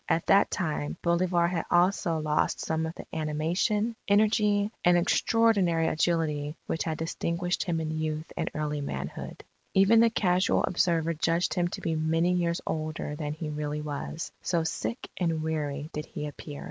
[0.09, 6.55] At that time, Bolivar had also lost some of the animation, energy, and extraordinary agility
[6.65, 9.43] which had distinguished him in youth and early manhood.
[9.75, 14.31] Even the casual observer judged him to be many years older than he really was,
[14.41, 16.59] so sick and weary did he appear....